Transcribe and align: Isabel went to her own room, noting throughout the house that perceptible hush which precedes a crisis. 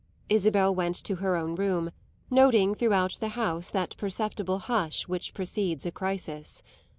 Isabel 0.29 0.73
went 0.73 0.95
to 1.03 1.17
her 1.17 1.35
own 1.35 1.53
room, 1.53 1.91
noting 2.31 2.73
throughout 2.73 3.19
the 3.19 3.27
house 3.37 3.69
that 3.69 3.95
perceptible 3.97 4.57
hush 4.57 5.07
which 5.07 5.35
precedes 5.35 5.85
a 5.85 5.91
crisis. 5.91 6.63